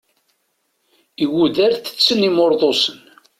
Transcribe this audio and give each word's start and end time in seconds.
Igudar 1.23 1.71
tetten 1.85 2.27
imurḍusen. 2.27 2.99